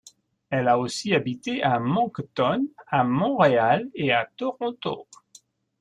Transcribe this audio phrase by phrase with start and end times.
[0.49, 5.05] Elle a aussi habité à Moncton, à Montréal et à Toronto.